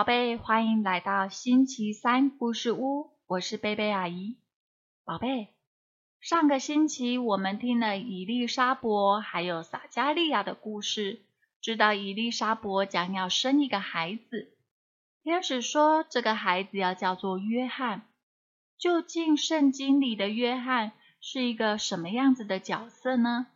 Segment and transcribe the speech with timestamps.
[0.00, 4.38] 宝贝，欢迎来到星期三故事屋，我是贝贝阿姨。
[5.04, 5.48] 宝贝，
[6.20, 11.20] 上个星期我们听了伊丽莎伯还有撒加利亚的故事，
[11.60, 14.56] 知道伊丽莎伯将要生一个孩子。
[15.22, 18.08] 天使说这个孩子要叫做约翰。
[18.78, 23.48] 究竟圣经里的约翰是一个什么样子的角色呢？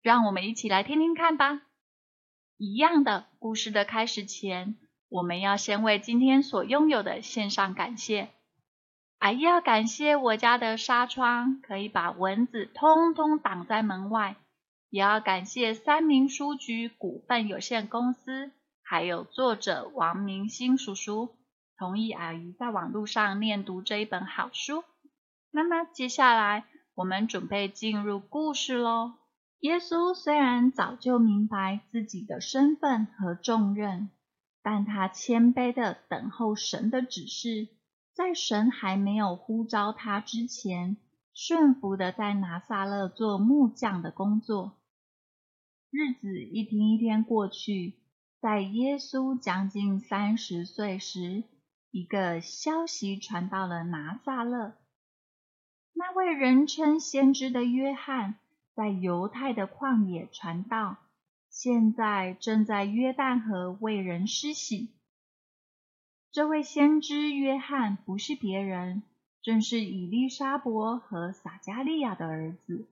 [0.00, 1.60] 让我们一起来听听看吧。
[2.56, 4.78] 一样的故事的开始前。
[5.12, 8.30] 我们要先为今天所拥有的献上感谢。
[9.18, 14.36] 阿姨要感谢我家的纱窗可以把蚊子通通挡在门外，
[14.88, 21.36] 也要感谢三明书局股份有限公司，还有作者王明星叔叔
[21.76, 24.82] 同意阿姨在网络上念读这一本好书。
[25.50, 29.12] 那么接下来我们准备进入故事喽。
[29.60, 34.08] 耶稣虽然早就明白自己的身份和重任。
[34.62, 37.68] 但他谦卑的等候神的指示，
[38.14, 40.96] 在神还没有呼召他之前，
[41.34, 44.78] 顺服的在拿撒勒做木匠的工作。
[45.90, 47.94] 日子一天一天过去，
[48.40, 51.44] 在耶稣将近三十岁时，
[51.90, 54.74] 一个消息传到了拿撒勒。
[55.94, 58.36] 那位人称先知的约翰，
[58.74, 60.96] 在犹太的旷野传道。
[61.54, 64.88] 现在正在约旦河为人施洗。
[66.32, 69.02] 这位先知约翰不是别人，
[69.42, 72.86] 正是以利沙伯和撒加利亚的儿子。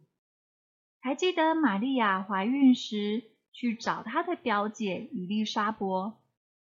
[1.00, 6.20] 还记得玛利亚怀孕时去找她的表姐以利沙伯，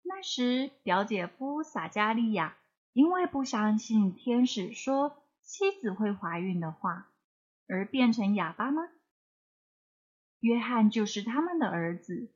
[0.02, 2.58] 那时表姐夫撒加利亚
[2.94, 7.12] 因为不相信天使说妻子会怀孕的话，
[7.68, 8.90] 而变成哑巴吗？
[10.46, 12.30] 约翰就是他们的儿子，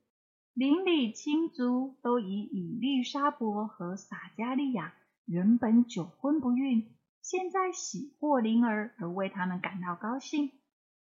[0.52, 4.94] 邻里亲族都以以利沙伯和撒加利亚
[5.26, 10.50] 原本久婚不孕，现在喜获麟儿而为他们感到高兴，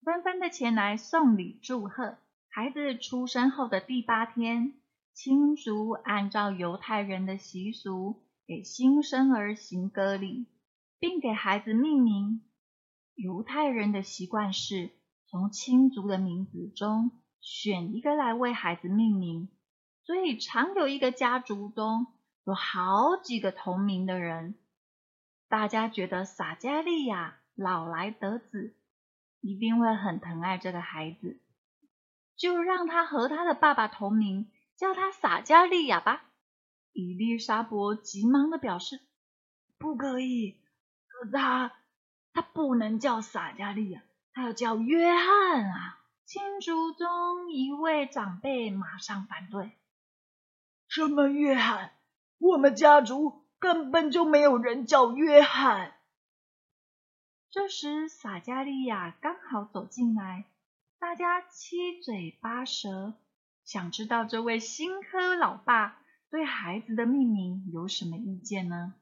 [0.05, 2.19] 纷纷的前来送礼祝贺。
[2.49, 4.75] 孩子出生后的第八天，
[5.13, 10.47] 亲族按照犹太人的习俗，给新生儿行割礼，
[11.01, 12.43] 并给孩子命名。
[13.17, 14.91] 犹太人的习惯是。
[15.33, 17.11] 从亲族的名字中
[17.41, 19.49] 选一个来为孩子命名，
[20.05, 22.07] 所以常有一个家族中
[22.45, 24.57] 有好几个同名的人。
[25.49, 28.77] 大家觉得撒加利亚老来得子，
[29.41, 31.41] 一定会很疼爱这个孩子，
[32.37, 36.27] 就让他和他的爸爸同名，叫他撒加利亚吧。
[36.93, 39.01] 伊丽莎伯急忙的表示
[39.81, 40.61] ：“不可以，
[41.33, 41.73] 他
[42.35, 45.99] 他不能叫撒加利亚。”他要叫约翰啊！
[46.25, 49.73] 亲族中一位长辈马上反对
[50.89, 51.93] ：“什么约翰？
[52.39, 55.93] 我们家族根本就没有人叫约翰。”
[57.51, 60.47] 这时，撒加利亚刚好走进来，
[60.99, 63.13] 大家七嘴八舌，
[63.67, 66.01] 想知道这位新科老爸
[66.31, 68.95] 对孩子的命名有什么意见呢？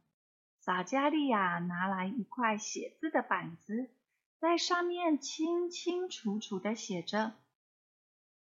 [0.59, 3.91] 撒加利亚拿来一块写字的板子。
[4.41, 7.35] 在上面清清楚楚的写着，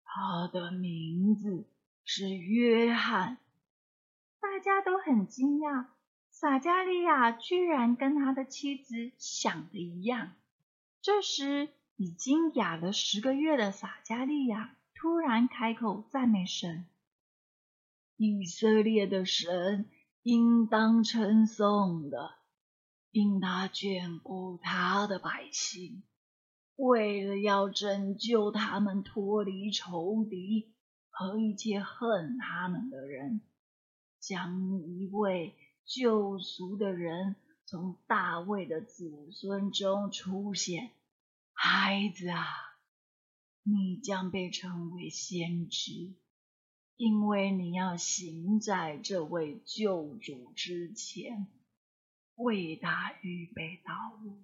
[0.03, 1.66] 他的名字
[2.03, 3.40] 是约翰。
[4.40, 5.88] 大家都很惊讶，
[6.30, 10.34] 撒加利亚居然跟他的妻子想的一样。
[11.02, 16.86] 这时，已经哑了十个月的撒加利亚突然开口赞美神
[18.18, 19.90] ：“以色列的神
[20.22, 22.36] 应当称颂的。”
[23.18, 26.04] 因他眷顾他的百姓，
[26.76, 30.75] 为了要拯救他们脱离仇敌
[31.10, 33.42] 和一切恨他们的人，
[34.19, 37.36] 将一位救赎的人
[37.66, 40.92] 从大卫的子孙中出现。
[41.54, 42.46] 孩子啊，
[43.63, 46.13] 你将被称为先知，
[46.98, 51.48] 因为你要行在这位救主之前。
[52.38, 53.94] 为他预备道
[54.24, 54.38] 路，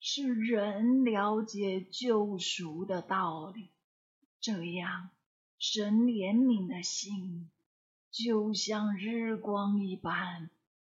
[0.00, 3.70] 使人了解救赎的道理。
[4.40, 5.08] 这样，
[5.58, 7.50] 神怜悯的心
[8.10, 10.50] 就像日光一般，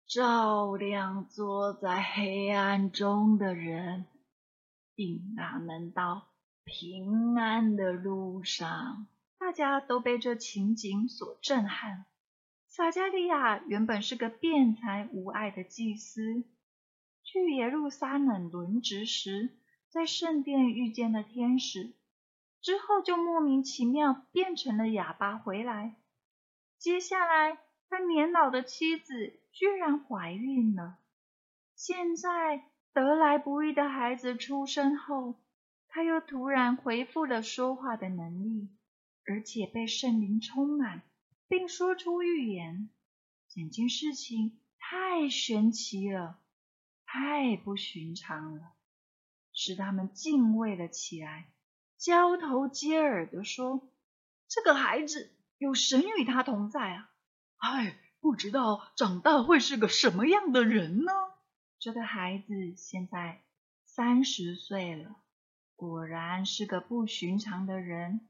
[0.06, 4.06] 照亮坐在黑暗中的人，
[4.96, 6.28] 引他们到
[6.64, 9.08] 平安的路上。
[9.40, 12.06] 大家都被这情景所震撼。
[12.74, 16.46] 撒加利亚原本是个辩才无碍的祭司，
[17.22, 19.50] 去耶路撒冷轮值时，
[19.90, 21.92] 在圣殿遇见了天使，
[22.62, 25.98] 之后就莫名其妙变成了哑巴回来。
[26.78, 27.58] 接下来，
[27.90, 30.98] 他年老的妻子居然怀孕了。
[31.76, 32.64] 现在
[32.94, 35.36] 得来不易的孩子出生后，
[35.90, 38.70] 他又突然恢复了说话的能力，
[39.26, 41.02] 而且被圣灵充满，
[41.52, 42.90] 并说出预言。
[43.50, 46.40] 整件事情太神奇了，
[47.06, 48.72] 太不寻常了，
[49.52, 51.52] 使他们敬畏了起来，
[51.98, 53.92] 交头接耳的说
[54.48, 57.12] ：“这个孩子有神与他同在啊！
[57.58, 61.12] 哎，不知道长大会是个什么样的人呢？”
[61.80, 63.44] 这个孩子现在
[63.84, 65.18] 三十岁了，
[65.76, 68.30] 果然是个不寻常的人。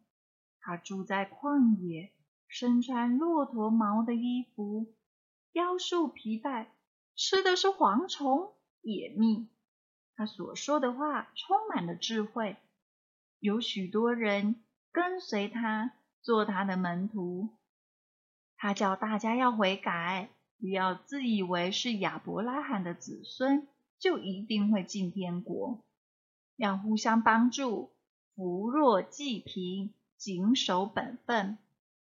[0.59, 2.12] 他住在旷野，
[2.51, 4.94] 身穿骆驼毛的衣服。
[5.53, 6.74] 腰束皮带，
[7.15, 8.51] 吃的是蝗虫
[8.81, 9.48] 野蜜。
[10.18, 12.57] 他所说的话充满了智慧，
[13.39, 14.57] 有许多人
[14.92, 17.48] 跟随他，做他的门徒。
[18.57, 23.65] 他叫大家要悔改，不要自以为是亚伯拉罕的子孙，
[23.98, 25.80] 就一定会进天国。
[26.57, 27.92] 要互相帮助，
[28.36, 31.57] 扶弱济贫，谨守本分，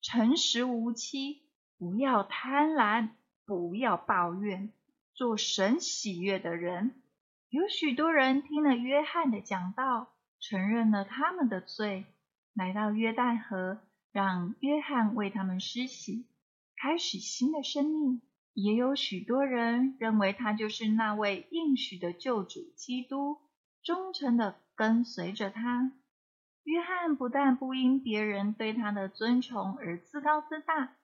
[0.07, 1.42] 诚实无欺，
[1.80, 3.10] 不要贪婪。
[3.44, 4.72] 不要抱怨，
[5.13, 7.02] 做神喜悦的人。
[7.50, 12.06] 有许多人听了约翰的讲道，承认了他们的罪，
[12.54, 13.80] 来到约旦河，
[14.12, 16.28] 让约翰为他们施洗，
[16.75, 18.22] 开始新的生命。
[18.54, 23.38] 也有许多人认为他就是那位应许的救主基督，
[23.84, 25.92] 忠诚的跟随着他。
[26.66, 30.98] 约翰不但不因别人对他的尊崇而自高自大。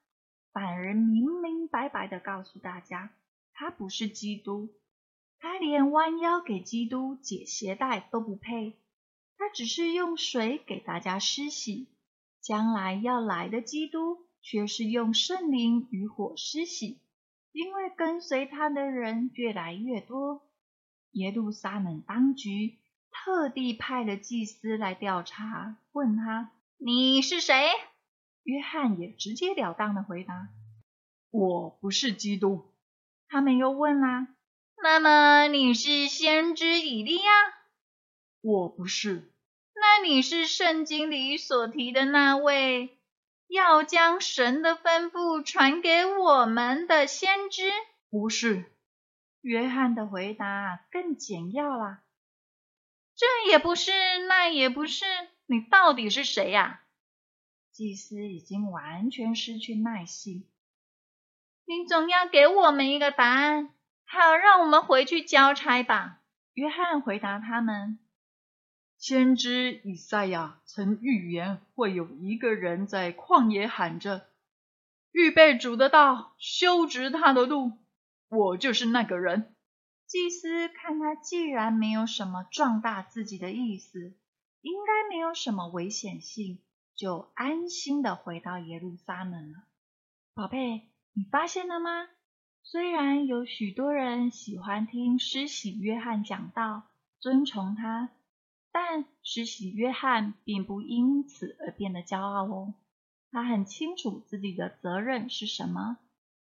[0.52, 3.14] 反而明明白白的告诉大家，
[3.54, 4.74] 他不是基督，
[5.40, 8.76] 他连弯腰给基督解鞋带都不配，
[9.38, 11.88] 他只是用水给大家施洗，
[12.42, 17.00] 将来要来的基督却是用圣灵与火施洗，
[17.54, 20.42] 因为跟随他的人越来越多，
[21.12, 22.81] 耶路撒冷当局
[23.12, 27.70] 特地派了祭司来调查，问他你是谁？
[28.44, 30.50] 约翰也直截了当的回答
[31.30, 32.74] ：“我不是基督。”
[33.30, 34.28] 他们又问啦
[34.82, 37.32] ：“那么你是先知以利亚
[38.42, 39.32] ？”“我不是。
[39.76, 42.98] ”“那你是圣经里所提的那位
[43.48, 47.72] 要将神的吩咐传给我们的先知
[48.10, 48.66] ？”“不是。”
[49.42, 52.04] 约翰的回答更简要啦
[53.22, 53.92] ：“这也不是，
[54.28, 55.06] 那也不是，
[55.46, 56.82] 你到底是谁呀？”
[57.72, 60.48] 祭司已经完全失去耐心，
[61.66, 63.70] 你总要给我们一个答案，
[64.06, 66.22] 好让我们回去交差吧。
[66.56, 68.00] 约翰回答他们
[68.98, 74.26] ：“先知以赛亚曾预言，会有一个人在旷野喊着
[75.14, 77.74] ：‘预备主的道，修直他的路。’
[78.30, 79.51] 我就是那个人。”
[80.12, 84.14] 祭司看他既然没有什么壮大自己的意思，
[84.60, 86.60] 应该没有什么危险性。
[86.98, 89.64] 就安心的回到耶路撒冷了。
[90.34, 92.10] 宝贝，你发现了吗？
[92.62, 96.90] 虽然有许多人喜欢听施洗约翰讲道，
[97.22, 98.10] 尊崇他，
[98.74, 102.74] 但施洗约翰并不因此而变得骄傲哦。
[103.32, 106.00] 他很清楚自己的责任是什么，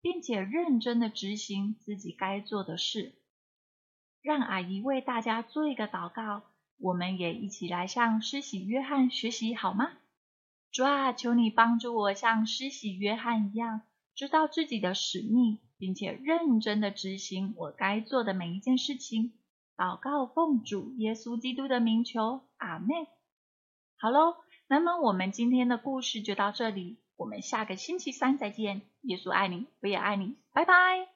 [0.01, 3.13] 并且认真的执行自己该做的事。
[4.25, 6.41] 让阿姨为大家做一个祷告，
[6.79, 9.91] 我们也一起来向施洗约翰学习好吗？
[10.71, 13.81] 主啊，求你帮助我像施洗约翰一样，
[14.15, 19.33] 知道自己的使命，并且认真的执行我该做的每一件事情。
[19.77, 22.89] 祷告奉主耶稣基督的名求，阿门。
[23.95, 28.81] 好喽，那么我们今天的故事就到这里，我们下个星期三再见。
[29.01, 31.14] 耶稣爱你，我也爱你，拜拜。